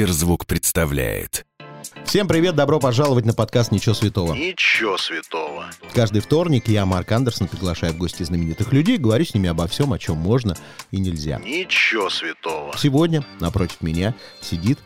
[0.00, 1.44] Сберзвук представляет.
[2.06, 4.32] Всем привет, добро пожаловать на подкаст «Ничего святого».
[4.32, 5.66] Ничего святого.
[5.92, 9.92] Каждый вторник я, Марк Андерсон, приглашаю в гости знаменитых людей, говорю с ними обо всем,
[9.92, 10.56] о чем можно
[10.90, 11.38] и нельзя.
[11.40, 12.74] Ничего святого.
[12.78, 14.78] Сегодня напротив меня сидит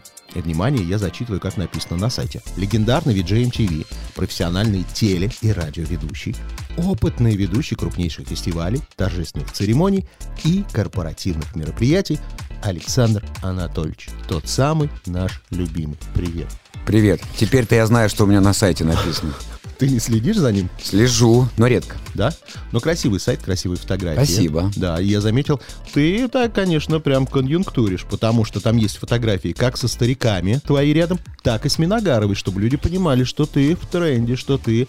[0.43, 2.43] внимание, я зачитываю, как написано на сайте.
[2.57, 6.37] Легендарный VJ MTV, профессиональный теле- и радиоведущий,
[6.77, 10.07] опытный ведущий крупнейших фестивалей, торжественных церемоний
[10.45, 12.19] и корпоративных мероприятий
[12.63, 14.09] Александр Анатольевич.
[14.29, 15.99] Тот самый наш любимый.
[16.15, 16.49] Привет.
[16.87, 17.21] Привет.
[17.37, 19.33] Теперь-то я знаю, что у меня на сайте написано.
[19.79, 20.69] Ты не следишь за ним?
[20.83, 21.97] Слежу, но редко.
[22.15, 22.33] Да?
[22.73, 24.25] Но красивый сайт, красивые фотографии.
[24.25, 24.71] Спасибо.
[24.77, 25.61] Да, и я заметил,
[25.93, 31.19] ты так, конечно, прям конъюнктуришь, потому что там есть фотографии как со стариками твои рядом,
[31.43, 34.87] так и с Миногаровой, чтобы люди понимали, что ты в тренде, что ты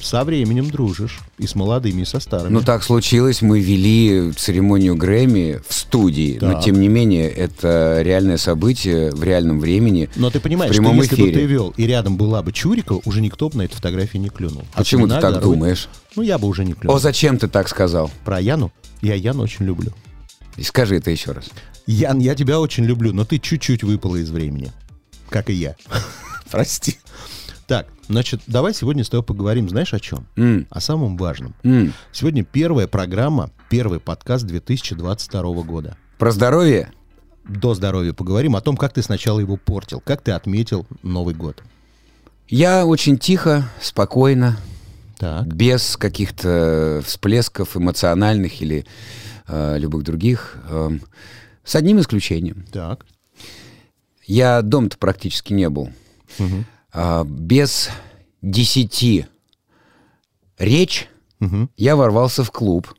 [0.00, 1.20] со временем дружишь.
[1.38, 2.52] И с молодыми, и со старыми.
[2.52, 6.64] Ну так случилось, мы вели церемонию Грэмми в студии, но Так.
[6.64, 10.08] тем не менее это реальное событие в реальном времени.
[10.16, 11.40] Но ты понимаешь, в что прямом если бы эфире.
[11.40, 14.64] ты вел, и рядом была бы Чурикова, уже никто бы на эту фотографию не клюнул.
[14.74, 15.88] А Почему ты так Миногаровой- думаешь?
[16.16, 16.96] Ну, я бы уже не клюнул.
[16.96, 18.10] О, зачем ты так сказал?
[18.24, 18.72] Про Яну?
[19.02, 19.92] Я Яну очень люблю.
[20.56, 21.46] И Скажи это еще раз.
[21.86, 24.72] Ян, я тебя очень люблю, но ты чуть-чуть выпала из времени.
[25.28, 25.74] Как и я.
[26.50, 26.98] Прости.
[27.66, 30.26] Так, значит, давай сегодня с тобой поговорим, знаешь, о чем?
[30.36, 31.54] М, О самом важном.
[31.62, 31.94] м.
[32.12, 35.96] Сегодня первая программа, первый подкаст 2022 года.
[36.18, 36.92] Про здоровье?
[37.48, 41.62] До здоровья поговорим о том, как ты сначала его портил, как ты отметил Новый год.
[42.48, 44.58] Я очень тихо, спокойно,
[45.18, 48.84] Так, без каких-то всплесков эмоциональных или
[49.46, 51.00] э, любых других, эм,
[51.64, 52.66] с одним исключением.
[52.72, 53.06] так.
[54.26, 55.90] Я дом-то практически не был.
[56.38, 56.64] Мгм.
[56.94, 57.90] А, без
[58.40, 59.26] десяти
[60.58, 61.08] речь
[61.40, 61.68] Мгм.
[61.76, 62.94] я ворвался в клуб,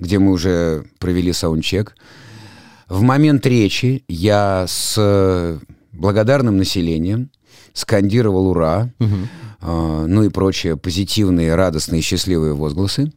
[0.00, 1.94] где мы уже провели саундчек.
[2.88, 5.60] В момент речи я с
[5.92, 7.30] благодарным населением
[7.74, 8.90] скандировал «Ура!»,
[9.60, 13.12] а, ну и прочие позитивные, радостные, счастливые возгласы.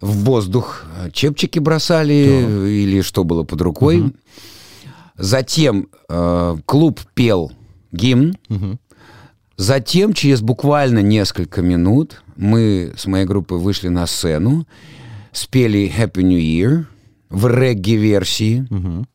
[0.00, 4.14] В воздух чепчики бросали или что было под рукой.
[5.16, 7.52] Затем э, клуб пел
[7.92, 8.36] гимн.
[8.48, 8.78] Мгм.
[9.56, 14.66] Затем, через буквально несколько минут, мы с моей группой вышли на сцену,
[15.32, 16.84] спели Happy New Year
[17.28, 19.06] в регги-версии, Мгм.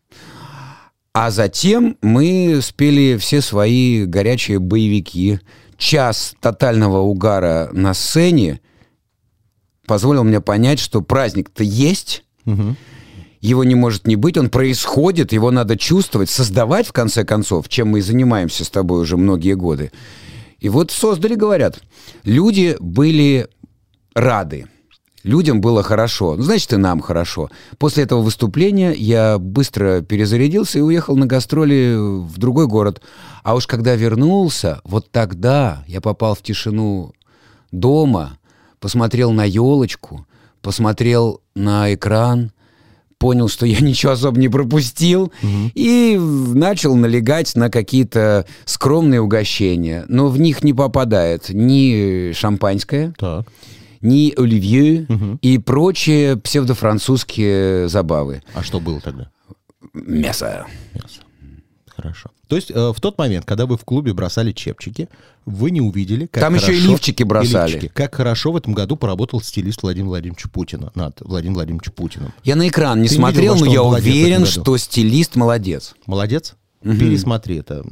[1.13, 5.39] а затем мы спели все свои горячие боевики.
[5.77, 8.61] Час тотального угара на сцене
[9.87, 12.77] позволил мне понять, что праздник-то есть, Мгм.
[13.41, 17.89] Его не может не быть, он происходит, его надо чувствовать, создавать в конце концов, чем
[17.89, 19.91] мы и занимаемся с тобой уже многие годы.
[20.59, 21.79] И вот создали, говорят.
[22.23, 23.47] Люди были
[24.13, 24.67] рады.
[25.25, 26.35] Людям было хорошо.
[26.35, 27.49] Ну, значит, и нам хорошо.
[27.79, 33.01] После этого выступления я быстро перезарядился и уехал на гастроли в другой город.
[33.43, 37.13] А уж когда вернулся, вот тогда я попал в тишину
[37.71, 38.37] дома,
[38.79, 40.27] посмотрел на елочку,
[40.61, 42.51] посмотрел на экран,
[43.17, 45.31] понял, что я ничего особо не пропустил,
[45.73, 50.05] и начал налегать на какие-то скромные угощения.
[50.07, 53.45] Но в них не попадает ни шампанское, Так.
[54.01, 55.07] ни оливье
[55.41, 58.41] и прочие псевдофранцузские забавы.
[58.53, 59.29] А что было тогда?
[59.93, 60.65] Мясо.
[60.93, 61.21] Мясо.
[62.05, 62.29] Хорошо.
[62.47, 65.09] То есть э, в тот момент, когда вы в клубе бросали чепчики,
[65.45, 67.71] вы не увидели, как Там еще и хорошо- лифчики бросали.
[67.73, 67.91] лифчики.
[67.93, 72.33] как хорошо в этом году поработал стилист Владимир Владимирович Путина над Владимиром Владимировичем Путиным.
[72.43, 75.95] Я на экран не Ты смотрел, видел, но я уверен, что стилист молодец.
[76.05, 76.55] Молодец.
[76.93, 77.83] Пересмотри это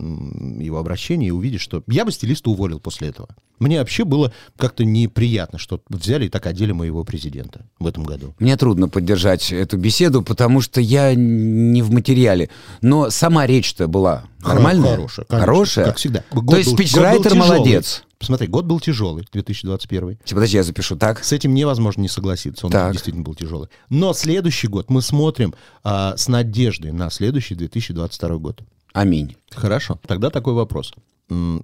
[0.59, 3.27] его обращение и увидишь, что я бы стилиста уволил после этого.
[3.59, 8.35] Мне вообще было как-то неприятно, что взяли и так одели моего президента в этом году.
[8.37, 12.49] Мне трудно поддержать эту беседу, потому что я не в материале.
[12.81, 14.91] Но сама речь-то была нормальная?
[14.91, 15.85] Хорошая, конечно, Хорошая?
[15.85, 16.23] Как всегда.
[16.31, 18.03] Год То есть был- спичрайтер молодец.
[18.19, 20.15] Посмотри, год был тяжелый, 2021.
[20.23, 21.23] Типа, Подожди, я запишу так.
[21.25, 22.93] С этим невозможно не согласиться, он Так.
[22.93, 23.67] действительно был тяжелый.
[23.89, 28.61] Но следующий год мы смотрим а, с надеждой на следующий 2022 год.
[28.93, 29.35] Аминь.
[29.51, 30.93] Хорошо, тогда такой вопрос.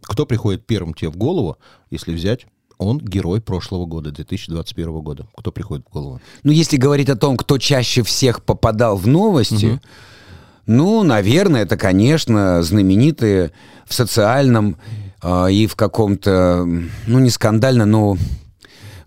[0.01, 1.57] Кто приходит первым тебе в голову,
[1.91, 2.47] если взять,
[2.79, 5.27] он герой прошлого года, 2021 года?
[5.37, 6.21] Кто приходит в голову?
[6.43, 9.79] Ну, если говорить о том, кто чаще всех попадал в новости,
[10.65, 13.51] ну, наверное, это, конечно, знаменитые
[13.85, 14.77] в социальном
[15.21, 16.65] а, и в каком-то,
[17.07, 18.17] ну, не скандально, но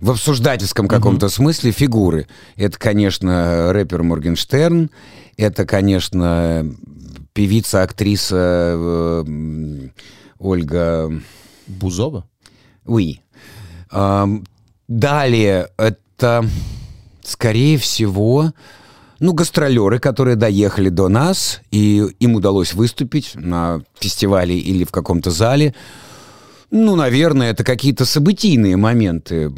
[0.00, 2.26] в обсуждательском каком-то смысле фигуры.
[2.56, 4.90] Это, конечно, рэпер Моргенштерн,
[5.36, 6.66] это, конечно,
[7.32, 9.88] певица, актриса э,
[10.38, 11.12] Ольга...
[11.66, 12.24] Бузова?
[12.84, 13.20] Уи.
[13.90, 14.44] Ам,
[14.88, 16.44] далее, это,
[17.22, 18.52] скорее всего,
[19.20, 25.30] ну, гастролеры, которые доехали до нас, и им удалось выступить на фестивале или в каком-то
[25.30, 25.74] зале.
[26.70, 29.52] Ну, наверное, это какие-то событийные моменты.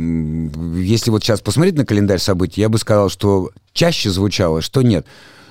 [0.76, 5.06] Если вот сейчас посмотреть на календарь событий, я бы сказал, что чаще звучало, что нет.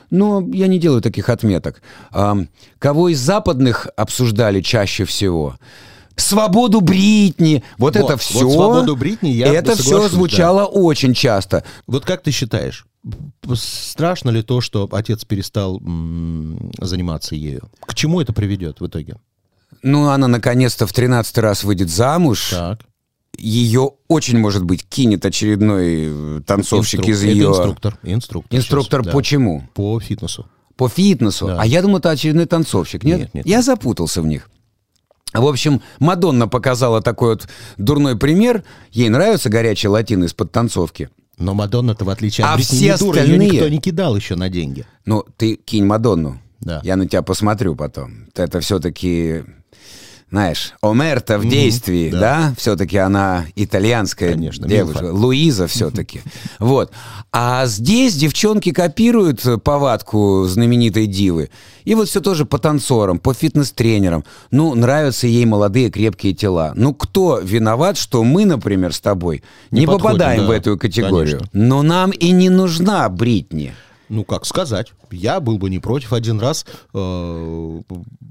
[0.10, 1.82] Но я не делаю таких отметок.
[2.12, 5.58] Ам, кого из западных обсуждали чаще всего?
[6.16, 7.64] Свободу Бритни.
[7.78, 8.40] Вот, Вот, это вот все.
[8.40, 10.16] «Свободу Бритни» я Это все соглашусь, да.
[10.18, 11.64] звучало очень часто.
[11.88, 12.86] Вот как ты считаешь,
[13.56, 17.70] страшно ли то, что отец перестал м, заниматься ею?
[17.82, 19.16] К чему это приведет в итоге?
[19.82, 22.50] Ну, она наконец-то в 13 раз выйдет замуж.
[22.52, 22.82] Так.
[23.38, 27.48] Ее очень, может быть, кинет очередной э, танцовщик Инструк- из это ее...
[27.48, 27.98] инструктор.
[28.04, 28.58] Инструктор.
[28.60, 29.18] Инструктор сейчас, да.
[29.18, 29.68] почему?
[29.74, 30.46] По фитнесу.
[30.78, 31.48] По фитнесу.
[31.48, 31.62] Да.
[31.62, 33.04] А я думал, это очередной танцовщик.
[33.04, 33.20] Нет?
[33.20, 33.66] Нет, нет, Я нет.
[33.66, 34.50] запутался в них.
[35.34, 37.48] В общем, Мадонна показала такой вот
[37.78, 38.64] дурной пример.
[38.92, 41.10] Ей нравятся горячие латины из-под танцовки.
[41.40, 44.50] Но Мадонна-то, в отличие от А все дура, ее остальные- никто не кидал еще на
[44.50, 44.86] деньги.
[45.06, 46.40] Ну, ты кинь Мадонну.
[46.60, 46.82] Да.
[46.84, 48.28] Я на тебя посмотрю потом.
[48.36, 49.44] Это все-таки,
[50.34, 52.20] знаешь, Омерта в действии, да.
[52.20, 52.54] да?
[52.58, 55.04] Все-таки она итальянская Конечно, девушка.
[55.04, 55.16] Милфа.
[55.16, 56.22] Луиза все-таки.
[56.60, 56.92] Вот.
[57.32, 61.52] А здесь девчонки копируют повадку знаменитой дивы.
[61.84, 64.24] И вот все тоже по танцорам, по фитнес-тренерам.
[64.50, 66.74] Ну, нравятся ей молодые крепкие тела.
[66.76, 70.78] Ну, кто виноват, что мы, например, с тобой не, Не подходим, попадаем да, в эту
[70.80, 71.38] категорию?
[71.42, 71.50] конечно.
[71.54, 73.76] Но нам и не нужна Бритни.
[74.14, 74.94] Ну, как сказать.
[75.10, 76.68] Я был бы не против один раз.
[76.94, 77.80] э,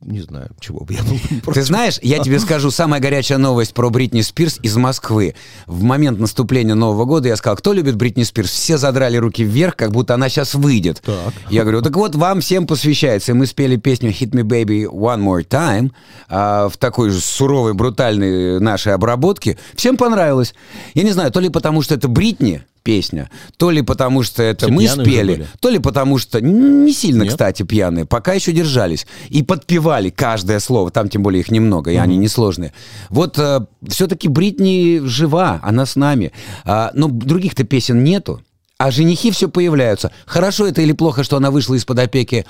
[0.05, 1.61] не знаю, чего бы я был бы не против.
[1.61, 5.35] Ты знаешь, я тебе скажу, самая горячая новость про Бритни Спирс из Москвы.
[5.67, 8.51] В момент наступления Нового года я сказал, кто любит Бритни Спирс?
[8.51, 11.03] Все задрали руки вверх, как будто она сейчас выйдет.
[11.05, 11.35] Так.
[11.51, 13.33] Я говорю, так вот, вам всем посвящается.
[13.33, 15.91] И мы спели песню «Hit Me Baby One More Time»
[16.29, 19.59] а, в такой же суровой, брутальной нашей обработке.
[19.75, 20.55] Всем понравилось.
[20.95, 24.67] Я не знаю, то ли потому, что это Бритни, песня, то ли потому, что это
[24.67, 27.33] Все мы спели, то ли потому, что не сильно, Нет?
[27.33, 29.07] кстати, пьяные, пока еще держались.
[29.29, 32.73] И подпевали каждое слово, там тем более их немного, и они несложные.
[33.09, 33.39] Вот
[33.87, 36.33] все-таки Бритни жива, она с нами.
[36.65, 38.43] А, но других-то песен нету.
[38.79, 40.11] А женихи все появляются.
[40.27, 42.47] Хорошо это или плохо, что она вышла из-под опеки?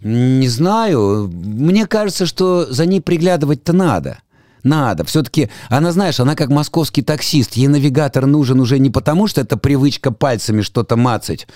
[0.00, 1.30] Не знаю.
[1.32, 4.18] Мне кажется, что за ней приглядывать-то надо.
[4.64, 5.04] Надо.
[5.04, 7.52] Все-таки она, знаешь, она как московский таксист.
[7.52, 11.46] Ей навигатор нужен уже не потому, что это привычка пальцами что-то мацать,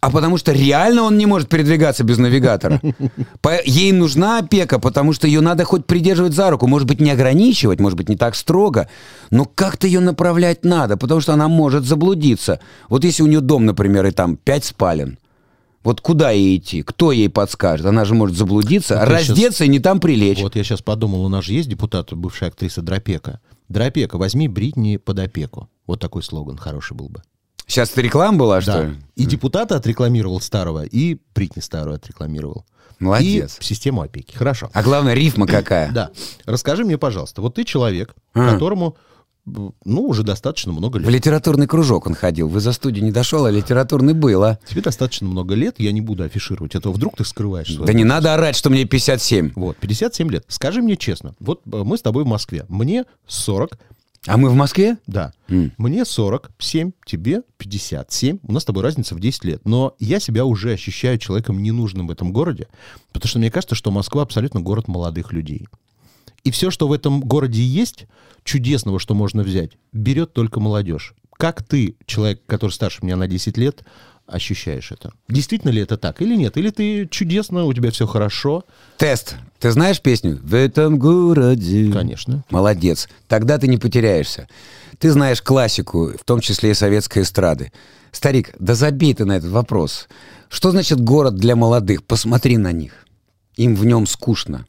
[0.00, 2.80] а потому что реально он не может передвигаться без навигатора.
[3.40, 6.68] По- Ей нужна опека, потому что ее надо хоть придерживать за руку.
[6.68, 8.88] Может быть, не ограничивать, может быть, не так строго,
[9.30, 12.60] но как-то ее направлять надо, потому что она может заблудиться.
[12.88, 15.18] Вот если у нее дом, например, и там пять спален,
[15.86, 16.82] вот куда ей идти?
[16.82, 17.86] Кто ей подскажет?
[17.86, 20.40] Она же может заблудиться, Вот щас- раздеться и не там прилечь.
[20.42, 23.40] Вот я сейчас подумал, у нас же есть депутат, бывшая актриса Дропека.
[23.68, 25.68] Дропека, возьми Бритни под опеку.
[25.86, 27.22] Вот такой слоган хороший был бы.
[27.66, 28.84] Сейчас это реклама была, что Да.
[28.84, 28.96] ли?
[29.16, 32.64] И депутата отрекламировал старого, и Бритни старую отрекламировал.
[32.98, 33.58] Молодец.
[33.60, 34.34] И систему опеки.
[34.36, 34.70] Хорошо.
[34.72, 35.90] А главное, рифма какая.
[35.92, 36.10] Да.
[36.46, 38.52] Расскажи мне, пожалуйста, вот ты человек, А.
[38.52, 38.96] которому,
[39.46, 41.10] ну, уже достаточно много В лет.
[41.10, 42.48] литературный кружок он ходил.
[42.48, 44.58] Вы за студию не дошел, а литературный был, а?
[44.68, 46.92] Тебе достаточно много лет, я не буду афишировать этого.
[46.92, 49.52] Вдруг ты скрываешь Да не надо орать, что мне 57.
[49.54, 50.44] Вот, 57 лет.
[50.48, 52.64] Скажи мне честно, вот э, мы с тобой в Москве.
[52.68, 53.78] Мне 40,
[54.26, 54.98] А мы в Москве?
[55.06, 55.32] да.
[55.48, 55.72] М.
[55.78, 58.38] Мне 47, тебе 57.
[58.42, 59.60] У нас с тобой разница в 10 лет.
[59.64, 62.66] Но я себя уже ощущаю человеком ненужным в этом городе,
[63.12, 65.68] потому что мне кажется, что Москва абсолютно город молодых людей.
[66.46, 68.06] И все, что в этом городе есть,
[68.44, 71.12] чудесного, что можно взять, берет только молодежь.
[71.36, 73.82] Как ты, человек, который старше меня на 10 лет,
[74.28, 75.12] ощущаешь это?
[75.28, 76.56] Действительно ли это так или нет?
[76.56, 78.64] Или ты чудесно, у тебя все хорошо?
[78.96, 79.34] Тест.
[79.58, 80.38] Ты знаешь песню?
[80.40, 81.90] В этом городе.
[81.90, 82.44] Конечно.
[82.48, 83.08] Молодец.
[83.26, 84.46] Тогда ты не потеряешься.
[85.00, 87.72] Ты знаешь классику, в том числе и советской эстрады.
[88.12, 90.06] Старик, да забей ты на этот вопрос.
[90.48, 92.04] Что значит город для молодых?
[92.04, 93.04] Посмотри на них.
[93.56, 94.64] Им в нем скучно.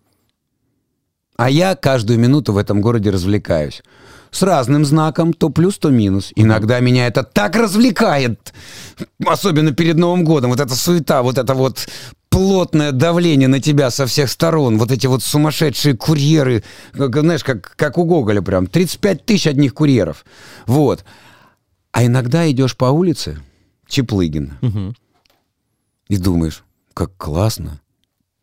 [1.37, 3.83] А я каждую минуту в этом городе развлекаюсь.
[4.31, 6.33] С разным знаком, то плюс, то минус.
[6.35, 8.53] Иногда меня это так развлекает,
[9.25, 10.49] особенно перед Новым годом.
[10.51, 11.87] Вот эта суета, вот это вот
[12.29, 17.73] плотное давление на тебя со всех сторон, вот эти вот сумасшедшие курьеры, как, знаешь, как,
[17.77, 20.25] как у Гоголя прям, 35 тысяч одних курьеров.
[20.65, 21.05] Вот.
[21.93, 23.39] А иногда идешь по улице,
[23.87, 24.95] Чеплыгин, Мгм.
[26.09, 26.63] и думаешь,
[26.93, 27.79] как классно.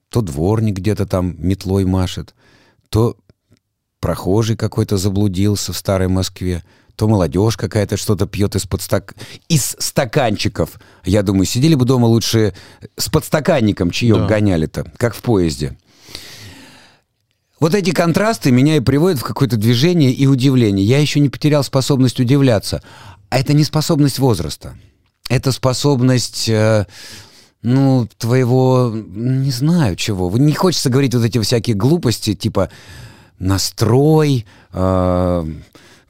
[0.08, 2.34] То дворник где-то там метлой машет,
[2.94, 3.16] то
[3.98, 6.62] прохожий какой-то заблудился в старой Москве,
[6.94, 9.16] то молодежь какая-то что-то пьет из-под стак...
[9.48, 10.78] из стаканчиков.
[11.04, 12.54] Я думаю, сидели бы дома лучше
[12.96, 14.26] с подстаканником чаек Да.
[14.28, 15.76] гоняли-то, как в поезде.
[17.58, 20.86] Вот эти контрасты меня и приводят в какое-то движение и удивление.
[20.86, 22.80] Я еще не потерял способность удивляться.
[23.28, 24.78] А это не способность возраста.
[25.28, 26.48] Это способность...
[26.48, 26.86] э,
[27.64, 30.30] ну, твоего, не знаю чего.
[30.36, 32.68] Не хочется говорить вот эти всякие глупости, типа
[33.38, 35.44] настрой, э,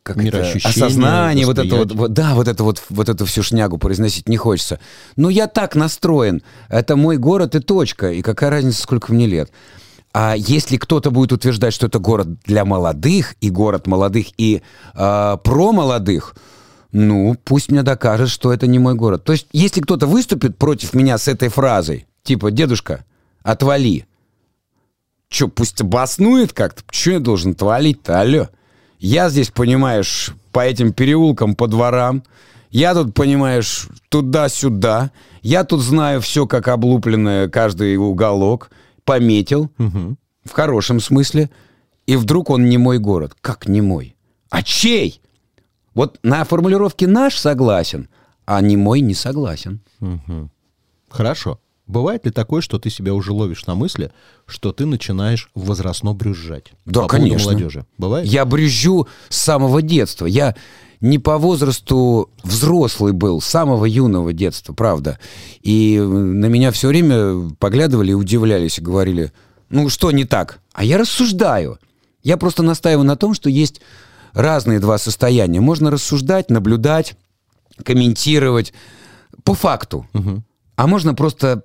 [0.03, 3.79] как это, осознание, вот это вот, вот, да, вот это вот, вот эту всю шнягу
[3.79, 4.81] произносить не хочется.
[5.15, 6.43] Ну, я так настроен.
[6.69, 8.11] Это мой город и точка.
[8.11, 9.53] И какая разница, сколько мне лет.
[10.13, 14.61] А если кто-то будет утверждать, что это город для молодых, и город молодых, и
[14.95, 16.35] э, про молодых,
[16.95, 19.25] ну, пусть мне докажет, что это не мой город.
[19.25, 23.05] То есть, если кто-то выступит против меня с этой фразой, типа, дедушка,
[23.43, 24.07] отвали,
[25.29, 26.85] Че, пусть обоснует как-то?
[26.89, 28.49] Че я должен отвалить-то, алло?
[29.01, 32.23] Я здесь, понимаешь, по этим переулкам, по дворам.
[32.71, 35.11] Я тут, понимаешь, туда-сюда.
[35.43, 38.71] Я тут знаю все, как облупленное, каждый уголок.
[39.05, 39.69] Пометил.
[40.45, 41.51] В хорошем смысле.
[42.07, 43.35] И вдруг он не мой город.
[43.41, 44.15] Как не мой?
[44.49, 45.21] А чей?
[45.95, 48.09] Вот на формулировке «наш» согласен,
[48.45, 49.81] а не мой не согласен.
[51.09, 51.61] Хорошо.
[51.87, 54.11] Бывает ли такое, что ты себя уже ловишь на мысли,
[54.47, 56.73] что ты начинаешь возрастно брюзжать?
[56.87, 57.51] Да, по конечно.
[57.51, 57.87] молодежи.
[57.99, 58.27] Бывает?
[58.27, 60.25] Я брюзжу с самого детства.
[60.25, 60.57] Я
[61.01, 65.19] не по возрасту взрослый был, с самого юного детства, правда.
[65.61, 69.31] И на меня все время поглядывали и удивлялись, и говорили,
[69.69, 70.61] ну что не так?
[70.73, 71.79] А я рассуждаю.
[72.23, 73.83] Я просто настаиваю на том, что есть
[74.35, 75.61] разные два состояния.
[75.61, 77.17] Можно рассуждать, наблюдать,
[77.83, 78.73] комментировать
[79.43, 80.07] по факту.
[80.77, 81.63] А можно просто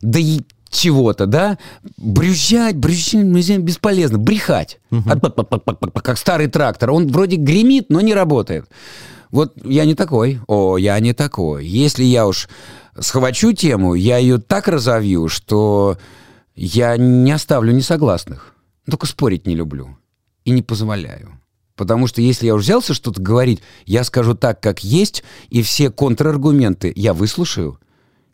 [0.00, 1.58] да и чего-то, да?
[1.98, 4.18] Брюзжать, брюзжать бесполезно.
[4.18, 4.80] Брехать.
[4.90, 6.90] Ат-пак-пак-пак-пак-пак, Как старый трактор.
[6.90, 8.66] Он вроде гремит, но не работает.
[9.30, 10.40] Вот я не такой.
[10.46, 11.66] О, я не такой.
[11.66, 12.48] Если я уж
[12.98, 15.98] схвачу тему, я ее так разовью, что
[16.54, 18.54] я не оставлю несогласных.
[18.88, 19.96] Только спорить не люблю.
[20.44, 21.41] И не позволяю.
[21.82, 25.90] Потому что если я уже взялся что-то говорить, я скажу так, как есть, и все
[25.90, 27.80] контраргументы я выслушаю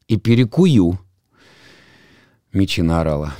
[0.07, 0.99] и перекую.
[2.53, 3.33] Мечина орала.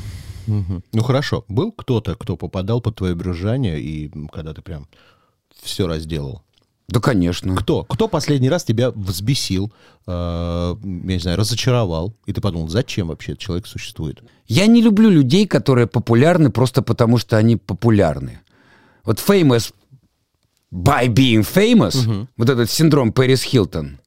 [0.47, 0.83] Мгм.
[0.95, 1.45] Ну хорошо.
[1.47, 4.89] Был кто-то, кто попадал под твое брюзжание, и когда ты прям
[5.63, 6.41] все разделал?
[6.89, 7.55] Да, конечно.
[7.55, 7.85] Кто?
[7.85, 9.71] Кто последний раз тебя взбесил,
[10.07, 14.23] э, я не знаю, разочаровал, и ты подумал, зачем вообще этот человек существует?
[14.47, 18.41] Я не люблю людей, которые популярны просто потому, что они популярны.
[19.05, 19.75] Вот famous
[20.73, 23.99] by being famous, вот этот синдром Пэрис Хилтон.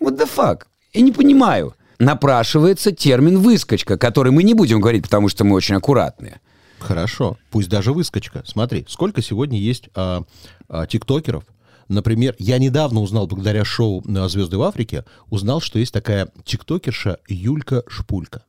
[0.00, 0.62] What the fuck?
[0.92, 1.74] Я не понимаю.
[1.98, 6.40] Напрашивается термин «выскочка», который мы не будем говорить, потому что мы очень аккуратные.
[6.78, 8.42] Хорошо, пусть даже выскочка.
[8.46, 10.22] Смотри, сколько сегодня есть а,
[10.68, 11.44] а, тиктокеров.
[11.88, 17.82] Например, я недавно узнал, благодаря шоу «Звезды в Африке», узнал, что есть такая тиктокерша Юлька
[17.86, 18.44] Шпулька.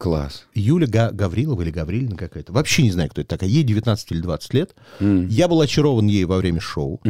[0.00, 0.46] Класс.
[0.54, 2.54] Юля Га- Гаврилова или Гаврилина какая-то.
[2.54, 3.50] Вообще не знаю, кто это такая.
[3.50, 4.74] Ей 19 или 20 лет.
[4.98, 7.02] Я был очарован ей во время шоу.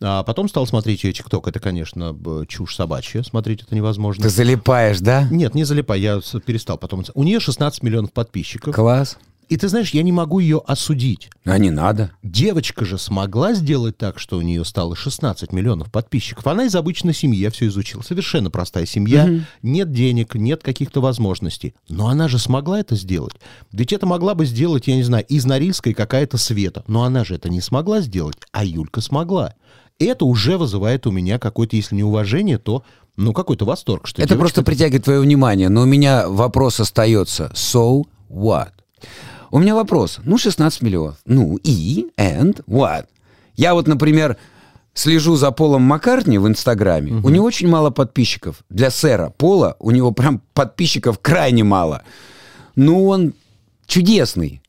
[0.00, 1.48] А потом стал смотреть ее тикток.
[1.48, 2.16] Это, конечно,
[2.48, 3.24] чушь собачья.
[3.24, 4.22] Смотреть это невозможно.
[4.22, 5.26] Ты залипаешь, да?
[5.28, 7.04] Нет, не залипай, я перестал потом.
[7.14, 8.74] У нее 16 миллионов подписчиков.
[8.74, 9.18] Класс.
[9.48, 11.30] И ты знаешь, я не могу ее осудить.
[11.44, 12.10] А не надо.
[12.22, 16.46] Девочка же смогла сделать так, что у нее стало 16 миллионов подписчиков.
[16.46, 18.02] Она из обычной семьи, я все изучил.
[18.02, 19.28] Совершенно простая семья.
[19.62, 21.74] Нет денег, нет каких-то возможностей.
[21.88, 23.34] Но она же смогла это сделать.
[23.72, 26.82] Ведь это могла бы сделать, я не знаю, из Норильской какая-то Света.
[26.88, 29.54] Но она же это не смогла сделать, а Юлька смогла.
[29.98, 32.84] Это уже вызывает у меня какое-то, если не уважение, то
[33.16, 34.06] ну какой-то восторг.
[34.06, 35.68] Что Это девочка просто притягивает твое внимание.
[35.68, 37.50] Но у меня вопрос остается.
[37.54, 38.70] So what?
[39.50, 40.20] У меня вопрос.
[40.24, 41.16] Ну, 16 миллионов.
[41.24, 42.06] Ну, и?
[42.16, 43.06] And what?
[43.54, 44.36] Я вот, например,
[44.94, 47.12] слежу за Полом Маккартни в Инстаграме.
[47.22, 48.64] У него очень мало подписчиков.
[48.70, 52.02] Для сэра Пола у него прям подписчиков крайне мало.
[52.74, 53.34] Ну, он
[53.86, 54.60] чудесный.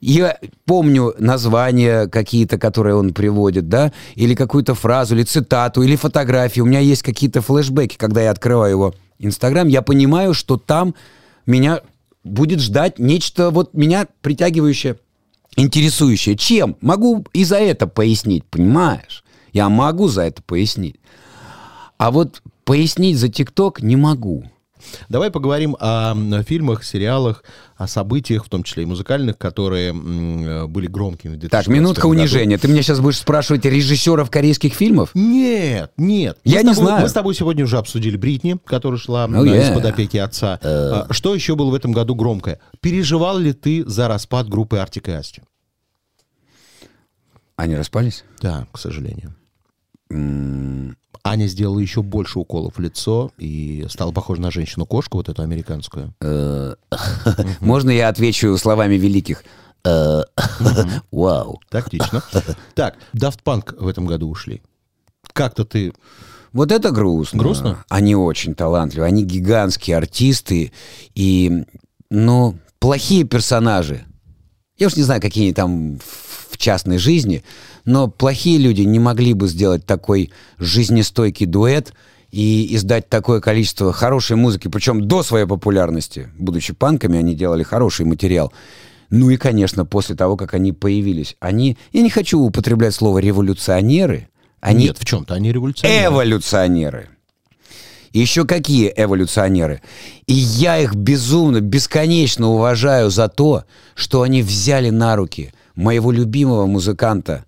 [0.00, 6.64] Я помню названия какие-то, которые он приводит, да, или какую-то фразу, или цитату, или фотографию.
[6.64, 10.94] У меня есть какие-то флешбеки, когда я открываю его Инстаграм, я понимаю, что там
[11.46, 11.80] меня
[12.26, 14.98] будет ждать нечто вот меня притягивающее,
[15.56, 16.36] интересующее.
[16.36, 16.76] Чем?
[16.80, 19.24] Могу и за это пояснить, понимаешь?
[19.52, 20.96] Я могу за это пояснить.
[21.98, 24.44] А вот пояснить за ТикТок не могу.
[25.08, 27.44] Давай поговорим о фильмах, сериалах,
[27.76, 32.02] о событиях, в том числе и музыкальных, которые э, были громкими в 2016 Так, минутка
[32.02, 32.10] году.
[32.20, 32.58] унижения.
[32.58, 35.10] Ты меня сейчас будешь спрашивать режиссеров корейских фильмов?
[35.14, 36.38] Нет, нет.
[36.44, 37.02] Я Мы не тобой- знаю.
[37.02, 39.62] Мы с тобой сегодня уже обсудили Бритни, которая шла Oh, э, yeah.
[39.70, 40.58] из-под опеки отца.
[40.62, 42.60] А, Что еще было в этом году громкое?
[42.80, 45.42] Переживал ли ты за распад группы Артик и Асти?
[47.56, 48.24] Они распались?
[48.42, 49.34] Да, к сожалению.
[51.26, 56.14] Аня сделала еще больше уколов в лицо и стала похожа на женщину-кошку, вот эту американскую.
[57.60, 59.42] Можно я отвечу словами великих?
[59.84, 60.22] Э,
[61.10, 61.60] Вау.
[61.68, 62.22] Тактично.
[62.74, 64.62] Так, Daft Punk в этом году ушли.
[65.32, 65.92] Как-то ты
[66.52, 67.38] Вот это грустно.
[67.38, 67.84] Грустно?
[67.88, 70.72] Они очень талантливые, они гигантские артисты
[71.14, 71.64] и,
[72.10, 74.04] ну, плохие персонажи.
[74.78, 75.98] Я уж не знаю, какие они там
[76.56, 77.44] в частной жизни,
[77.84, 81.92] но плохие люди не могли бы сделать такой жизнестойкий дуэт
[82.30, 86.30] и издать такое количество хорошей музыки, причем до своей популярности.
[86.38, 88.54] Будучи панками, они делали хороший материал.
[89.10, 91.36] Ну и, конечно, после того, как они появились.
[91.40, 94.28] Они, я не хочу употреблять слово революционеры,
[94.60, 96.06] они Нет, в чем-то они революционеры.
[96.06, 97.08] эволюционеры.
[98.12, 99.82] Еще какие эволюционеры?
[100.26, 106.66] И я их безумно, бесконечно уважаю за то, что они взяли на руки моего любимого
[106.66, 107.44] музыканта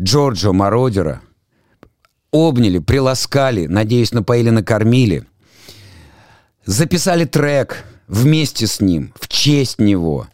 [0.00, 1.20] Джорджо Мародера,
[2.32, 5.24] обняли, приласкали, надеюсь, напоили, накормили,
[6.64, 10.26] записали трек вместе с ним, в честь него,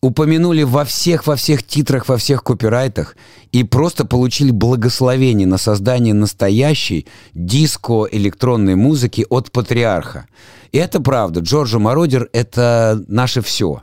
[0.00, 3.16] упомянули во всех, во всех титрах, во всех копирайтах
[3.52, 10.26] и просто получили благословение на создание настоящей диско-электронной музыки от патриарха.
[10.72, 11.40] И это правда.
[11.40, 13.82] Джорджо Мародер— это наше все.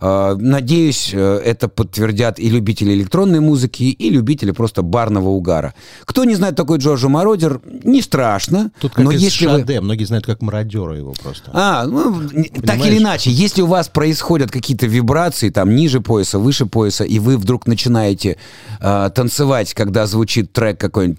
[0.00, 5.74] Э, Надеюсь, э, это подтвердят и любители электронной музыки, и любители просто барного угара.
[6.04, 8.70] Кто не знает такой Джорджо Мародер, не страшно.
[8.80, 9.58] Тут как но из если вы...
[9.60, 11.50] Шаде, многие знают как мародера его просто.
[11.52, 12.28] А, ну,
[12.64, 17.18] так или иначе, если у вас происходят какие-то вибрации, там, ниже пояса, выше пояса, и
[17.18, 18.36] вы вдруг начинаете
[18.80, 21.18] э, танцевать, когда звучит трек какой-нибудь,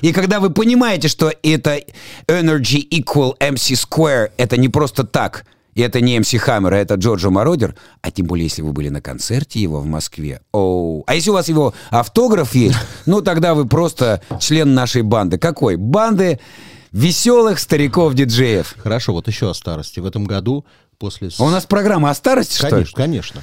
[0.00, 1.78] и когда вы понимаете, что это
[2.26, 6.94] Energy Equal MC Square, это не просто так, и это не MC Hammer, а это
[6.94, 11.04] Джорджо Мародер, а тем более, если вы были на концерте его в Москве, оу.
[11.06, 12.76] А если у вас его автограф есть,
[13.06, 15.38] ну тогда вы просто член нашей банды.
[15.38, 15.76] Какой?
[15.76, 16.40] Банды
[16.92, 18.76] веселых стариков-диджеев.
[18.78, 20.00] Хорошо, вот еще о старости.
[20.00, 20.66] В этом году
[20.98, 21.30] после...
[21.38, 22.84] А у нас программа о старости, что ли?
[22.84, 23.42] Конечно, конечно.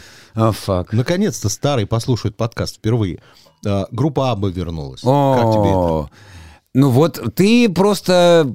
[0.53, 0.93] Фак.
[0.93, 3.19] Наконец-то старый послушает подкаст впервые.
[3.65, 5.01] А, группа Абба вернулась.
[5.01, 6.09] Как тебе это?
[6.79, 8.53] Ну вот, ты просто...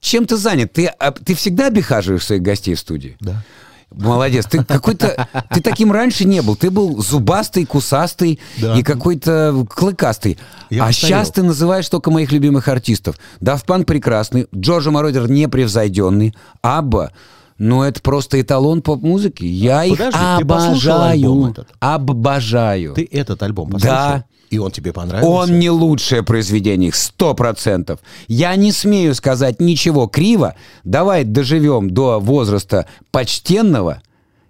[0.00, 0.72] Чем ты занят?
[0.72, 0.92] Ты,
[1.24, 3.16] ты всегда обихаживаешь своих гостей в студии?
[3.20, 3.42] Да.
[3.90, 4.46] Молодец.
[4.46, 5.26] Ты какой-то...
[5.52, 6.54] Ты таким раньше не был.
[6.54, 8.78] Ты был зубастый, кусастый Да.
[8.78, 10.38] и какой-то клыкастый.
[10.70, 11.08] Я а постарел.
[11.08, 13.16] сейчас ты называешь только моих любимых артистов.
[13.40, 17.10] Punk прекрасный, Джорджо Мородер непревзойденный, Абба...
[17.58, 19.44] Ну, это просто эталон поп-музыки.
[19.44, 21.50] Я их Подожди, ты послушал альбом обожаю.
[21.50, 21.68] этот?
[21.78, 22.94] Обожаю.
[22.94, 23.96] Ты этот альбом послушал?
[23.96, 24.24] Да.
[24.50, 25.30] И он тебе понравился?
[25.30, 28.00] Он не лучшее произведение, их сто процентов.
[28.26, 30.56] Я не смею сказать ничего криво.
[30.82, 34.02] Давай доживем до возраста почтенного,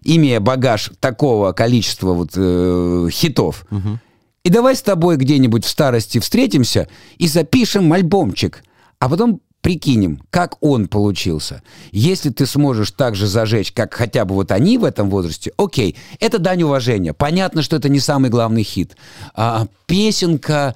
[0.03, 3.67] имея багаж такого количества вот, э, хитов.
[4.43, 8.65] И давай с тобой где-нибудь в старости встретимся и запишем альбомчик.
[8.99, 11.63] А потом прикинем, как он получился.
[11.93, 15.97] Если ты сможешь так же зажечь, как хотя бы вот они в этом возрасте, окей,
[16.19, 17.13] это дань уважения.
[17.13, 18.97] Понятно, что это не самый главный хит.
[19.35, 20.75] А песенка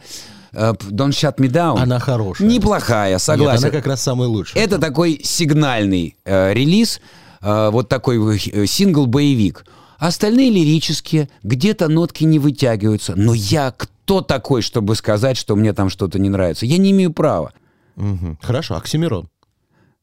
[0.52, 1.78] э, Don't Shut Me Down.
[1.78, 2.48] Она хорошая.
[2.48, 3.64] Неплохая, согласен.
[3.64, 4.62] Нет, она как раз самая лучшая.
[4.62, 7.00] Это такой сигнальный э, релиз,
[7.40, 9.64] э, вот такой э, сингл-боевик.
[9.98, 13.14] Остальные лирические, где-то нотки не вытягиваются.
[13.16, 13.72] Но я
[14.04, 16.66] кто такой, чтобы сказать, что мне там что-то не нравится?
[16.66, 17.52] Я не имею права.
[17.96, 18.38] Мгм.
[18.42, 19.28] Хорошо, Оксимирон.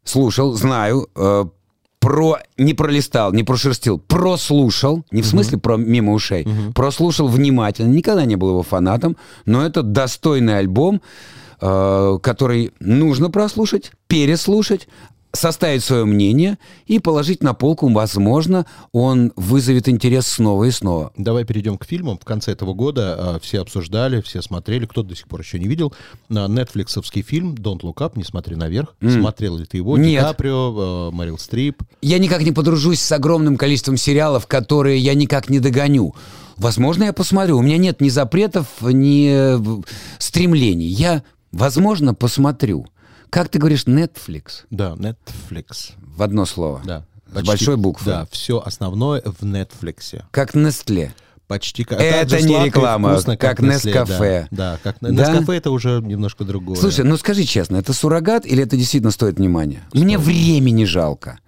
[0.03, 1.45] Слушал, знаю, э,
[1.99, 8.25] про не пролистал, не прошерстил, прослушал, не в смысле про мимо ушей, прослушал внимательно, никогда
[8.25, 11.01] не был его фанатом, но это достойный альбом,
[11.61, 14.87] э, который нужно прослушать, переслушать,
[15.33, 17.89] составить свое мнение и положить на полку.
[17.89, 21.11] Возможно, он вызовет интерес снова и снова.
[21.17, 22.17] Давай перейдем к фильмам.
[22.17, 24.85] В конце этого года а, все обсуждали, все смотрели.
[24.85, 25.93] Кто до сих пор еще не видел.
[26.29, 28.95] На нетфликсовский фильм «Don't Look Up», «Не смотри наверх».
[29.01, 29.97] Смотрел ли ты его?
[29.97, 30.21] Нет.
[30.21, 31.83] Ди Каприо, э, Мэрил Стрип.
[32.01, 36.15] Я никак не подружусь с огромным количеством сериалов, которые я никак не догоню.
[36.57, 37.57] Возможно, я посмотрю.
[37.57, 39.81] У меня нет ни запретов, ни э,
[40.19, 40.87] стремлений.
[40.87, 42.87] Я, возможно, посмотрю.
[43.31, 44.65] Как ты говоришь, Netflix?
[44.71, 45.93] Да, Netflix.
[46.01, 46.81] В одно слово.
[46.83, 47.05] Да.
[47.33, 48.11] С большой буквы.
[48.11, 50.21] Да, все основное в Netflix.
[50.31, 51.11] Как Nestle.
[51.47, 54.47] Почти как Это не и вкусно, как Nestle, Nescafe.
[54.51, 55.09] Да, да как Да?
[55.09, 56.75] Nescafe это уже немножко другое.
[56.75, 59.81] Слушай, ну скажи честно, это суррогат или это действительно стоит внимания?
[59.93, 61.39] Мне времени жалко.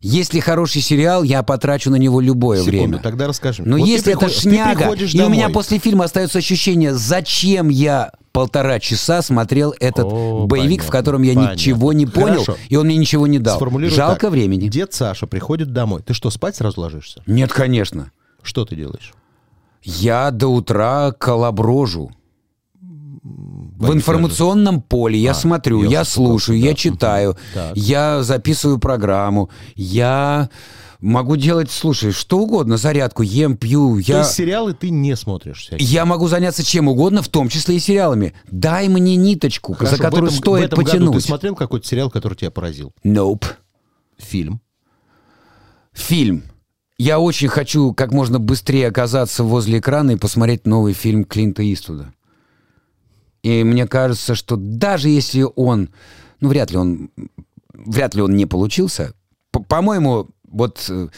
[0.00, 2.98] Если хороший сериал, я потрачу на него любое Секунду, время.
[2.98, 3.64] тогда расскажем.
[3.68, 5.52] Но Вот если это приход- шняга, и у меня домой.
[5.54, 11.22] после фильма остается ощущение, зачем я полтора часа смотрел этот О, боевик, в понятно, котором
[11.22, 11.54] я понятно.
[11.54, 12.56] ничего не понял, Хорошо.
[12.68, 13.58] и он мне ничего не дал.
[13.88, 14.30] Жалко так.
[14.30, 14.68] времени.
[14.68, 16.02] Дед Саша приходит домой.
[16.06, 17.22] Ты что, спать сразу ложишься?
[17.26, 18.12] Нет, конечно.
[18.42, 19.12] Что ты делаешь?
[19.82, 22.12] Я до утра колоброжу.
[23.78, 26.66] В информационном поле я А, смотрю, я я слушаю, да.
[26.66, 27.76] я читаю, Так.
[27.76, 30.50] я записываю программу, я
[31.00, 34.02] Могу делать, слушай, что угодно, зарядку, ем, пью.
[34.02, 35.86] То Я, есть сериалы ты не смотришь всякие?
[35.86, 38.34] я могу заняться чем угодно, в том числе и сериалами.
[38.50, 41.14] Дай мне ниточку, Хорошо, за которую в этом, стоит в этом году потянуть.
[41.14, 42.92] ты смотрел какой-то сериал, который тебя поразил?
[43.04, 43.44] Nope.
[44.16, 44.60] Фильм.
[45.92, 46.42] Фильм.
[46.98, 52.12] Я очень хочу как можно быстрее оказаться возле экрана и посмотреть новый фильм Клинта Иствуда.
[53.42, 55.90] И мне кажется, что даже если он,
[56.40, 57.10] ну вряд ли он,
[57.72, 59.14] вряд ли он не получился.
[59.68, 61.08] По-моему, вот э,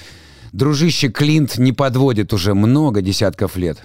[0.52, 3.84] дружище Клинт не подводит уже много десятков лет.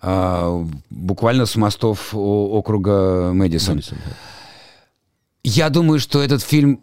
[0.00, 3.76] А, буквально с мостов округа Мэдисон.
[3.76, 4.12] Мэдисон, да.
[5.44, 6.80] Я думаю, что этот фильм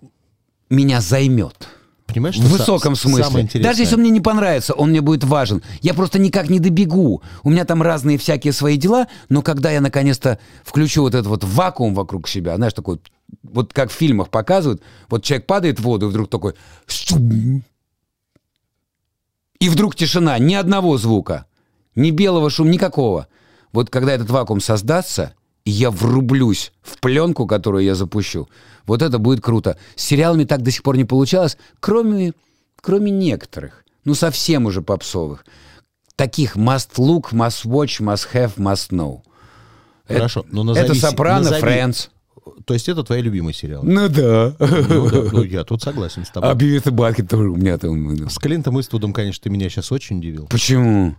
[0.70, 1.68] меня займет.
[2.14, 3.42] Понимаешь, В высоком самое смысле.
[3.42, 3.70] интересное?
[3.70, 5.62] Даже если он мне не понравится, он мне будет важен.
[5.82, 7.22] Я просто никак не добегу.
[7.44, 11.44] У меня там разные всякие свои дела, но когда я наконец-то включу вот этот вот
[11.44, 13.00] вакуум вокруг себя, знаешь, такой,
[13.44, 16.54] вот как в фильмах показывают, вот человек падает в воду, и вдруг такой...
[19.60, 21.46] И вдруг тишина, ни одного звука,
[21.96, 23.28] ни белого шума, никакого.
[23.72, 28.48] Вот когда этот вакуум создастся, и я врублюсь в пленку, которую я запущу,
[28.86, 29.78] вот это будет круто.
[29.96, 32.34] С сериалами так до сих пор не получалось, кроме,
[32.82, 35.46] кроме некоторых, ну совсем уже попсовых.
[36.16, 39.22] Таких must look, must watch, must have, must know.
[40.08, 40.86] Хорошо, ну назови...
[40.86, 42.08] это Сопрано, назови- Френдс.
[42.66, 43.88] То есть это твои любимые сериалы?
[43.88, 44.56] Ну да.
[44.60, 46.50] Ну, да, ну, я тут согласен с тобой.
[46.50, 48.28] А Бивис и Батхед тоже у меня там...
[48.30, 50.48] С Клинтом Иствудом, конечно, ты меня сейчас очень удивил.
[50.48, 51.16] Почему?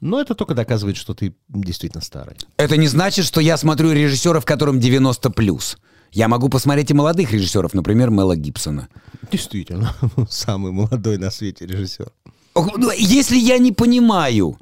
[0.00, 2.36] Но это только доказывает, что ты действительно старый.
[2.56, 5.78] Это не значит, что я смотрю режиссеров, которым 90 плюс.
[6.12, 8.88] Я могу посмотреть и молодых режиссеров, например, Мела Гибсона.
[9.32, 9.94] Действительно,
[10.28, 12.12] самый молодой на свете режиссер.
[12.54, 14.58] Ну, Если я не понимаю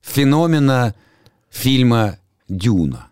[0.00, 0.94] феномена
[1.50, 3.11] фильма «Дюна»,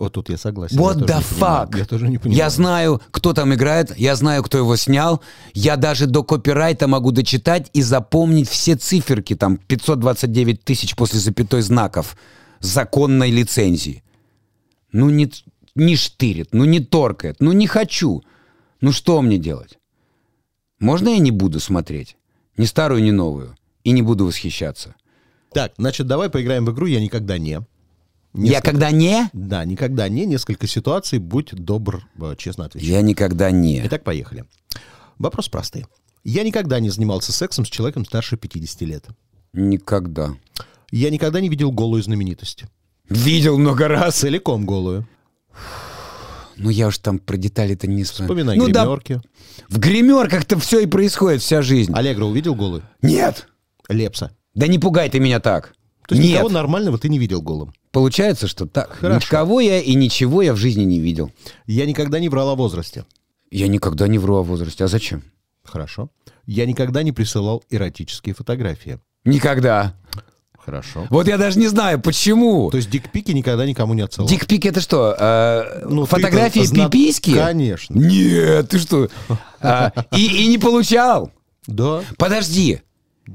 [0.00, 0.78] Вот тут я согласен.
[0.78, 1.76] What я the fuck?
[1.76, 2.38] Я тоже не понимаю.
[2.38, 5.20] Я знаю, кто там играет, я знаю, кто его снял.
[5.52, 11.60] Я даже до копирайта могу дочитать и запомнить все циферки, там 529 тысяч после запятой
[11.60, 12.16] знаков
[12.60, 14.02] законной лицензии.
[14.90, 15.30] Ну не,
[15.74, 18.22] не штырит, ну не торкает, ну не хочу.
[18.80, 19.78] Ну что мне делать?
[20.78, 22.16] Можно я не буду смотреть?
[22.56, 23.54] Ни старую, ни новую.
[23.84, 24.94] И не буду восхищаться.
[25.52, 27.60] Так, значит, давай поиграем в игру «Я никогда не».
[28.32, 29.28] Я Несколько- когда не...
[29.32, 30.24] Да, никогда не.
[30.24, 31.18] Несколько ситуаций.
[31.18, 32.88] Будь добр, э, честно отвечай.
[32.88, 33.82] Я никогда не.
[33.86, 34.44] Итак, поехали.
[35.18, 35.86] Вопрос простой.
[36.22, 39.06] Я никогда не занимался сексом с человеком старше 50 лет.
[39.52, 40.36] Никогда.
[40.92, 42.64] Я никогда не видел голую знаменитость.
[43.08, 44.16] Видел много раз.
[44.16, 45.08] Целиком голую.
[46.56, 48.28] Ну, я уж там про детали-то не вспоминаю.
[48.28, 49.22] Вспоминай ну, да, гримерки.
[49.68, 51.92] в гримерках-то все и происходит, вся жизнь.
[51.94, 52.82] Аллегро увидел голую?
[53.00, 53.48] Нет!
[53.88, 54.36] Лепса.
[54.54, 55.74] Да не пугай ты меня так.
[56.10, 56.38] То есть Нет.
[56.38, 57.72] никого нормального ты не видел голым.
[57.92, 58.96] Получается, что так.
[58.98, 59.24] Хорошо.
[59.24, 61.30] Никого я и ничего я в жизни не видел.
[61.66, 63.04] Я никогда не врал о возрасте.
[63.52, 64.82] Я никогда не вру о возрасте.
[64.82, 65.22] А зачем?
[65.62, 66.10] Хорошо.
[66.46, 68.98] Я никогда не присылал эротические фотографии.
[69.24, 69.94] Никогда.
[70.58, 71.06] Хорошо.
[71.10, 72.72] Вот я даже не знаю, почему.
[72.72, 74.28] То есть дикпики никогда никому не отсылал.
[74.28, 75.14] Дикпик это что?
[75.16, 77.34] э, Ну, фотографии зна- пиписки?
[77.34, 77.94] Конечно.
[77.94, 79.08] Нет, ты что?
[79.60, 81.30] А, и, и не получал.
[81.68, 82.02] Да.
[82.18, 82.80] Подожди.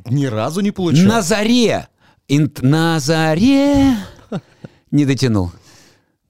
[0.10, 1.08] Ни разу не получил.
[1.08, 1.88] На заре.
[2.28, 3.96] Инт- на заре.
[4.92, 5.52] Не дотянул.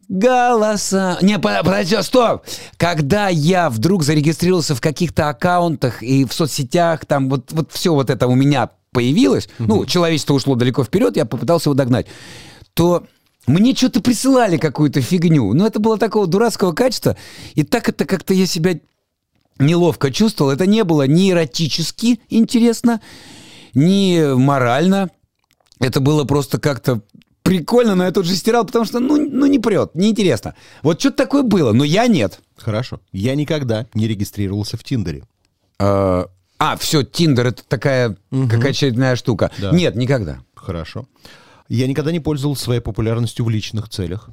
[0.07, 1.17] Голоса.
[1.21, 2.43] Не, по- подожди, стоп.
[2.77, 8.09] Когда я вдруг зарегистрировался в каких-то аккаунтах и в соцсетях, там вот, вот все вот
[8.09, 12.07] это у меня появилось, ну, человечество ушло далеко вперед, я попытался его догнать,
[12.73, 13.05] то
[13.47, 15.53] мне что-то присылали какую-то фигню.
[15.53, 17.17] Но это было такого дурацкого качества.
[17.55, 18.79] И так это как-то я себя
[19.59, 20.51] неловко чувствовал.
[20.51, 23.01] Это не было ни эротически интересно,
[23.73, 25.09] ни морально.
[25.79, 27.01] Это было просто как-то
[27.43, 30.55] прикольно, но я тут же стирал, потому что, ну, ну не прет, неинтересно.
[30.81, 32.39] Вот что-то такое было, но я нет.
[32.57, 32.99] Хорошо.
[33.11, 35.23] Я никогда не регистрировался в Тиндере.
[35.79, 39.51] А, а, все, Тиндер это такая какая очередная штука.
[39.57, 39.71] Да.
[39.71, 40.39] Нет, никогда.
[40.55, 41.07] Хорошо.
[41.67, 44.29] Я никогда не пользовался своей популярностью в личных целях.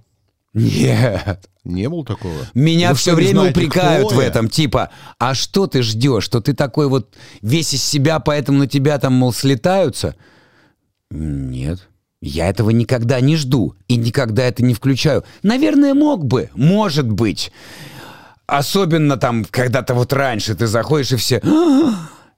[0.55, 1.49] Нет.
[1.65, 2.35] Не было такого.
[2.55, 6.25] Меня Вы все что, не время знаете, упрекают в этом, типа, а что ты ждешь,
[6.25, 10.15] что ты такой вот весь из себя, поэтому на тебя там, мол, слетаются?
[11.13, 11.89] Нет.
[12.21, 15.25] Я этого никогда не жду и никогда это не включаю.
[15.43, 17.53] Наверное, мог бы, может быть.
[18.47, 21.43] Особенно там, когда-то вот раньше ты заходишь и все...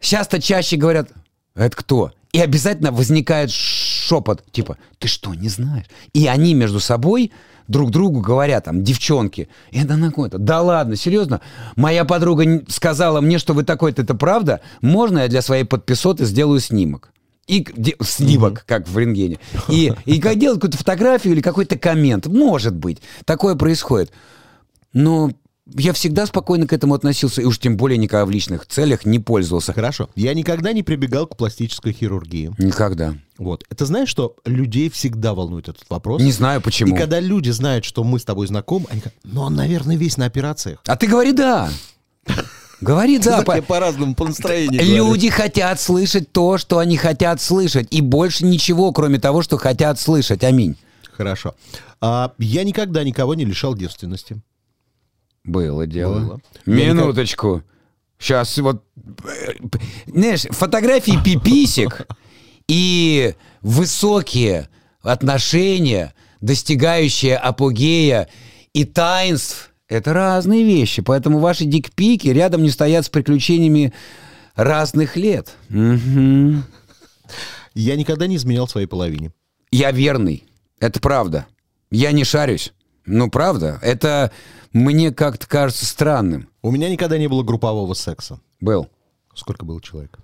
[0.01, 1.09] Сейчас-то чаще говорят,
[1.55, 2.13] это кто?
[2.33, 5.87] И обязательно возникает шепот, типа, ты что, не знаешь?
[6.13, 7.33] И они между собой
[7.69, 10.39] друг другу говорят, там, девчонки, это на какой-то.
[10.39, 11.41] Да ладно, серьезно?
[11.77, 14.61] Моя подруга сказала мне, что вы такой-то, это правда?
[14.83, 17.13] Можно я для своей подписоты сделаю снимок?
[17.47, 19.39] И де- снимок, как в рентгене.
[19.69, 22.27] И, и делать какую-то фотографию или какой-то коммент.
[22.27, 24.13] Может быть, такое происходит.
[24.93, 25.31] Но
[25.67, 29.19] я всегда спокойно к этому относился, и уж тем более никогда в личных целях не
[29.19, 29.73] пользовался.
[29.73, 30.11] Хорошо.
[30.15, 32.53] Я никогда не прибегал к пластической хирургии.
[32.59, 33.15] Никогда.
[33.39, 33.65] Вот.
[33.71, 36.23] Это знаешь, что людей всегда волнует этот вопрос?
[36.23, 36.95] Не знаю почему.
[36.95, 40.17] И когда люди знают, что мы с тобой знакомы, они говорят, ну он, наверное, весь
[40.17, 40.81] на операциях.
[40.87, 41.71] А ты говори «да».
[42.85, 43.43] Говори «да».
[43.43, 45.07] По- по-разному, по настроению говорю.
[45.07, 49.99] Люди хотят слышать то, что они хотят слышать, и больше ничего, кроме того, что хотят
[49.99, 50.45] слышать.
[50.45, 50.77] Аминь.
[51.13, 51.55] Хорошо.
[52.01, 54.43] А, я никогда никого не лишал девственности.
[55.45, 56.19] Было дело.
[56.21, 56.41] Было.
[56.67, 57.63] Минуточку.
[58.19, 58.85] Сейчас вот...
[60.07, 62.07] Знаешь, фотографии пиписек
[62.69, 64.69] и высокие
[65.03, 68.29] отношения, достигающие апогея
[68.75, 71.03] и таинств— это разные вещи.
[71.03, 73.93] Поэтому ваши дикпики рядом не стоят с приключениями
[74.55, 75.55] разных лет.
[75.69, 76.65] Мгм.
[77.75, 79.33] Я никогда не изменял своей половине.
[79.71, 80.45] Я верный.
[80.81, 81.47] Это правда.
[81.91, 82.73] Я не шарюсь.
[83.07, 83.79] Ну, правда.
[83.83, 84.31] Это
[84.73, 86.49] мне как-то кажется странным.
[86.63, 88.41] У меня никогда не было группового секса.
[88.61, 88.89] Был.
[89.35, 90.19] Сколько было человек?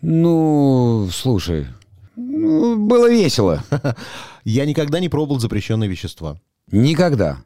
[0.00, 1.66] Ну, слушай,
[2.14, 3.64] ну, было весело.
[4.44, 6.40] Я никогда не пробовал запрещенные вещества.
[6.70, 7.38] Никогда.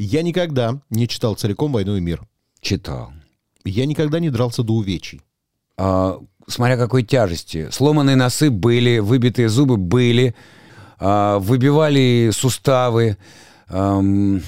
[0.00, 2.22] Я никогда не читал целиком «Войну и мир».
[2.60, 3.10] Читал.
[3.64, 5.22] Я никогда не дрался до увечий.
[5.76, 7.68] А, смотря какой тяжести.
[7.72, 10.36] Сломанные носы были, выбитые зубы были,
[11.00, 13.16] а, выбивали суставы.
[13.66, 14.40] ам,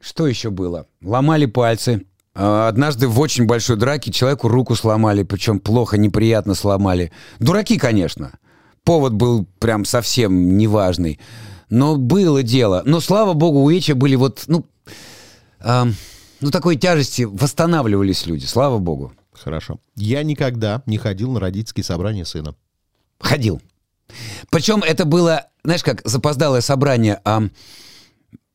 [0.00, 0.86] что еще было?
[1.02, 2.04] Ломали пальцы.
[2.34, 7.10] А, Однажды в очень большой драке человеку руку сломали, причем плохо, неприятно сломали.
[7.38, 8.32] Дураки, конечно.
[8.84, 11.18] Повод был прям совсем неважный.
[11.70, 12.82] Но было дело.
[12.86, 14.64] Но, слава богу, у Эча были вот, ну,
[15.60, 15.94] ам,
[16.40, 19.12] ну, такой тяжести восстанавливались люди, слава богу.
[19.32, 19.78] Хорошо.
[19.94, 22.54] Я никогда не ходил на родительские собрания сына.
[23.20, 23.60] Ходил.
[24.50, 27.20] Причем это было, знаешь, как запоздалое собрание.
[27.24, 27.42] а,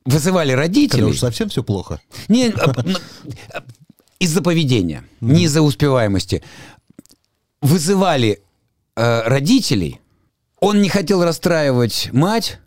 [0.04, 1.04] вызывали Когда родителей.
[1.04, 2.00] уж совсем все плохо.
[2.28, 2.98] Не, а, ну,
[3.52, 3.62] а,
[4.18, 6.42] из-за поведения, не из-за успеваемости.
[7.60, 8.42] Вызывали
[8.96, 10.00] э, родителей.
[10.60, 12.58] Он не хотел расстраивать мать.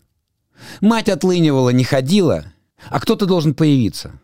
[0.81, 2.45] Мать отлынивала, не ходила.
[2.89, 4.19] А кто-то должен появиться.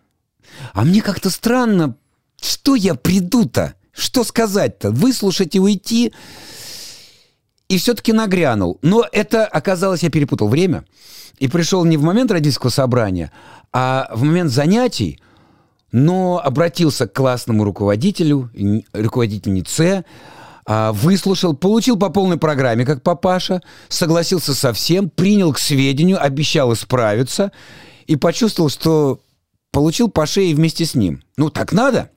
[0.74, 1.96] А мне как-то странно,
[2.42, 3.76] что я приду-то?
[3.92, 4.92] Что сказать-то?
[4.92, 6.14] Выслушать и уйти?
[7.70, 8.80] И все-таки нагрянул.
[8.82, 10.86] Но это оказалось, я перепутал время.
[11.40, 13.32] И пришел не в момент родительского собрания,
[13.72, 15.20] а в момент занятий,
[15.92, 18.52] но обратился к классному руководителю,
[18.94, 20.06] руководительнице,
[20.68, 27.52] выслушал, получил по полной программе, как папаша, согласился со всем, принял к сведению, обещал исправиться
[28.08, 29.22] и почувствовал, что
[29.72, 31.24] получил по шее вместе с ним.
[31.36, 32.12] Ну, так надо.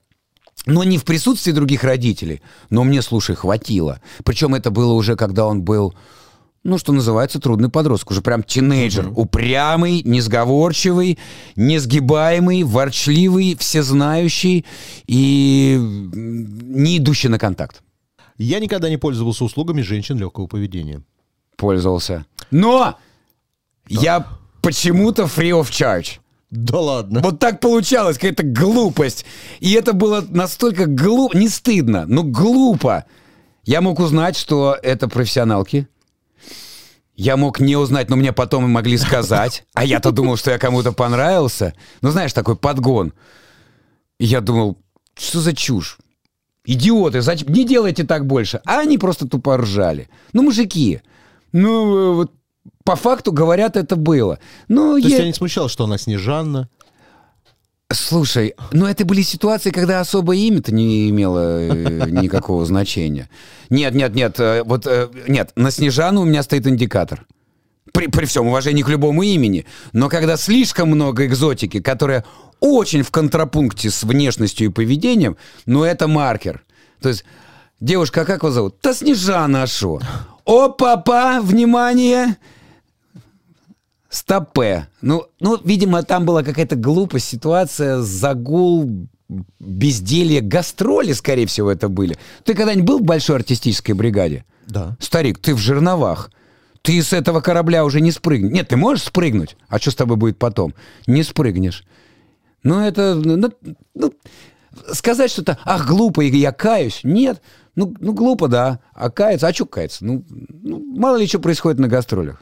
[0.65, 2.41] Но не в присутствии других родителей.
[2.69, 4.01] Но мне, слушай, хватило.
[4.23, 5.95] Причем это было уже, когда он был,
[6.63, 8.11] ну, что называется, трудный подросток.
[8.11, 9.11] Уже прям тинейджер.
[9.15, 11.17] Упрямый, несговорчивый,
[11.55, 14.65] несгибаемый, ворчливый, всезнающий
[15.07, 17.81] и не идущий на контакт.
[18.37, 21.01] Я никогда не пользовался услугами женщин легкого поведения.
[21.55, 22.25] Пользовался.
[22.51, 22.97] Но
[23.87, 24.27] я
[24.61, 26.19] почему-то free of charge.
[26.49, 27.21] Да ладно.
[27.21, 29.25] Вот так получалось, какая-то глупость.
[29.59, 33.05] И это было настолько глупо, не стыдно, но глупо.
[33.63, 35.87] Я мог узнать, что это профессионалки.
[37.15, 39.65] Я мог не узнать, но мне потом и могли сказать.
[39.73, 41.73] А я-то думал, что я кому-то понравился.
[42.01, 43.11] Ну, знаешь, такой подгон.
[44.19, 44.77] И я думал,
[45.15, 45.97] что за чушь?
[46.67, 47.47] Идиоты, зачем?
[47.47, 48.59] Не делайте так больше.
[48.65, 50.09] А они просто тупо ржали.
[50.33, 50.99] Ну, мужики.
[51.53, 52.31] Ну, э, вот
[52.83, 54.39] по факту говорят, это было.
[54.67, 55.17] Ну, То есть я...
[55.17, 56.67] тебя не смущало, что она Снежанна?
[57.89, 63.29] Слушай, ну это были ситуации, когда особо имя-то не имело э, никакого значения.
[63.69, 64.85] Нет, нет, нет, э, вот
[65.25, 67.25] нет, на Снежану у меня стоит индикатор.
[67.97, 69.65] При, при всем уважении к любому имени.
[69.91, 72.23] Но когда слишком много экзотики, которая
[72.59, 76.63] очень в контрапункте с внешностью и поведением, ну это маркер.
[77.01, 77.25] То есть,
[77.79, 78.75] девушка, а как вас зовут?
[78.83, 79.99] Да Снежана, шо?
[80.45, 82.37] О, папа, внимание!
[84.09, 84.87] Стопе.
[85.01, 89.07] Ну, ну, видимо, там была какая-то глупость, ситуация, загул,
[89.59, 92.15] безделье, гастроли, скорее всего, это были.
[92.43, 94.45] Ты когда-нибудь был в большой артистической бригаде?
[94.67, 94.95] Да.
[94.99, 96.29] Старик, ты в жерновах.
[96.87, 98.53] Ты с этого корабля уже не спрыгнешь.
[98.53, 99.57] Нет, ты можешь спрыгнуть.
[99.67, 100.73] А что с тобой будет потом?
[101.05, 101.83] Не спрыгнешь.
[102.63, 103.13] Ну, это...
[103.13, 103.51] ну,
[103.93, 104.13] ну,
[104.93, 107.01] сказать что-то, ах, глупо, и я каюсь.
[107.03, 107.41] Нет.
[107.75, 108.79] Ну, ну глупо, да.
[108.93, 110.05] А каяться, а что каяться?
[110.05, 112.41] Ну, ну, мало ли что происходит на гастролях.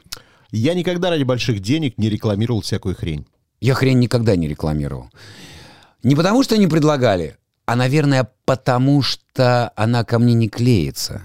[0.52, 3.26] Я никогда ради больших денег не рекламировал всякую хрень.
[3.62, 5.10] Я хрень никогда не рекламировал.
[6.04, 11.24] Не потому, что не предлагали, а, наверное, потому, что она ко мне не клеится.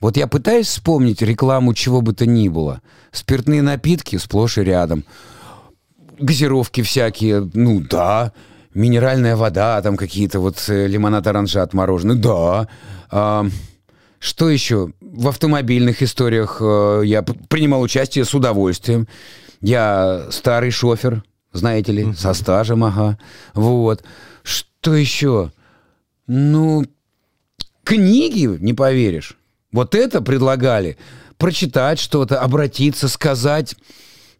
[0.00, 2.80] Вот я пытаюсь вспомнить рекламу чего бы то ни было.
[3.10, 5.04] Спиртные напитки сплошь и рядом.
[6.18, 8.32] Газировки всякие, ну да.
[8.74, 12.16] минеральная вода, там какие-то вот э, лимонад оранжат мороженое.
[12.16, 12.68] Да.
[13.10, 13.46] А,
[14.18, 14.92] что еще?
[15.00, 19.08] В автомобильных историях э, я принимал участие с удовольствием.
[19.60, 23.18] Я старый шофер, знаете ли, со стажем, ага.
[23.54, 24.04] Вот.
[24.42, 25.52] Что еще?
[26.26, 26.84] Ну,
[27.84, 29.37] книги, не поверишь.
[29.72, 30.96] Вот это предлагали.
[31.36, 33.74] Прочитать что-то, обратиться, сказать.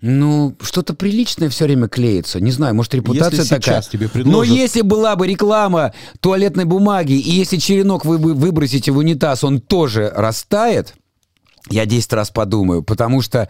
[0.00, 2.40] Ну, что-то приличное все время клеится.
[2.40, 3.82] Не знаю, может, репутация Если такая.
[3.82, 8.96] тебе Но предложат- если была бы реклама туалетной бумаги, и если черенок вы выбросите в
[8.98, 10.94] унитаз, он тоже растает,
[11.68, 13.48] я 10 раз подумаю, потому что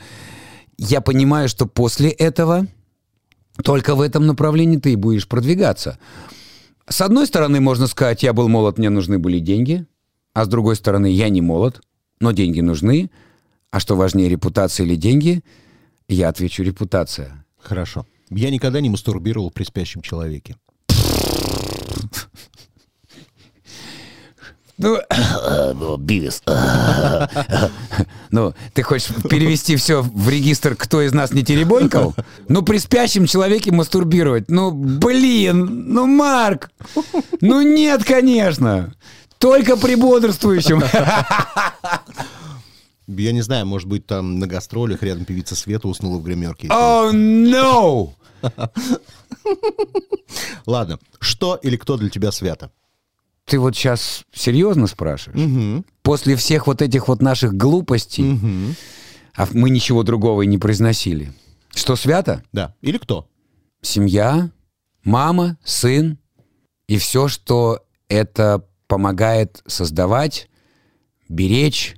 [0.78, 2.66] я понимаю, что после этого
[3.62, 5.98] только в этом направлении ты и будешь продвигаться.
[6.88, 9.84] С одной стороны, можно сказать, я был молод, мне нужны были деньги,
[10.34, 11.80] а с другой стороны, я не молод,
[12.20, 13.10] но деньги нужны,
[13.70, 15.42] а что важнее, репутация или деньги,
[16.08, 17.44] я отвечу репутация.
[17.58, 18.06] Хорошо.
[18.30, 20.56] Я никогда не мастурбировал при спящем человеке.
[24.78, 24.96] Ну,
[25.98, 26.42] Бивис.
[28.30, 32.14] ну, ты хочешь перевести все в регистр «Кто из нас не теребонькал»?
[32.48, 34.48] Ну, при спящем человеке мастурбировать.
[34.48, 36.70] Ну, блин, ну, Марк,
[37.40, 38.94] ну нет, конечно.
[39.38, 40.82] Только при бодрствующем.
[43.06, 46.68] Я не знаю, может быть, там на гастролях рядом певица Света уснула в гримерке.
[46.70, 48.10] О, no!
[50.66, 52.70] Ладно, что или кто для тебя свято?
[53.46, 55.40] Ты вот сейчас серьезно спрашиваешь?
[55.40, 55.84] Угу.
[56.02, 58.74] После всех вот этих вот наших глупостей, Угу.
[59.36, 61.32] а мы ничего другого и не произносили.
[61.74, 62.42] Что свято?
[62.52, 62.74] Да.
[62.82, 63.26] Или кто?
[63.80, 64.50] семья,
[65.04, 66.18] мама, сын
[66.88, 70.48] и все, что это помогает создавать,
[71.28, 71.96] беречь.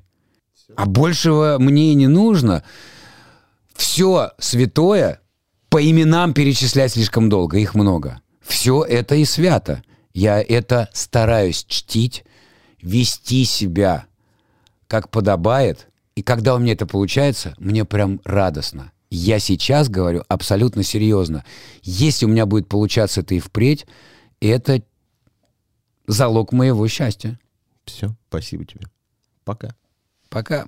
[0.76, 2.62] А большего мне и не нужно.
[3.74, 5.20] Все святое
[5.70, 8.20] по именам перечислять слишком долго, их много.
[8.42, 9.83] Все это и свято.
[10.12, 12.24] Я это стараюсь чтить,
[12.83, 14.07] вести себя
[14.87, 15.87] как подобает.
[16.16, 18.92] И когда у меня это получается, мне прям радостно.
[19.11, 21.44] Я сейчас говорю абсолютно серьезно.
[21.83, 23.87] Если у меня будет получаться это и впредь,
[24.40, 24.83] это
[26.11, 27.38] залог моего счастья.
[27.85, 28.87] Все, спасибо тебе.
[29.44, 29.75] Пока.
[30.29, 30.66] Пока.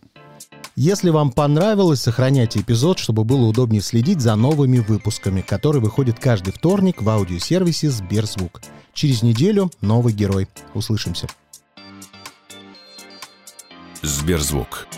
[0.75, 6.53] Если вам понравилось, сохраняйте эпизод, чтобы было удобнее следить за новыми выпусками, которые выходят каждый
[6.53, 8.63] вторник в аудиосервисе Сберзвук.
[8.95, 10.49] Через неделю новый герой.
[10.75, 11.27] Услышимся.
[14.03, 14.89] Сберзвук.